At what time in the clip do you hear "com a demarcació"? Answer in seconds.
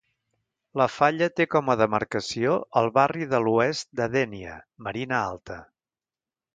1.55-2.57